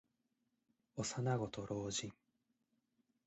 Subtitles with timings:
[0.95, 1.03] 幼
[1.37, 2.11] 子と老人。